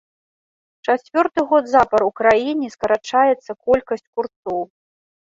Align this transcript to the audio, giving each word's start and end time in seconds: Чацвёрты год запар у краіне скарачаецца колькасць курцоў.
Чацвёрты 0.85 1.39
год 1.51 1.65
запар 1.73 2.01
у 2.05 2.07
краіне 2.19 2.69
скарачаецца 2.75 3.51
колькасць 3.67 4.09
курцоў. 4.15 4.65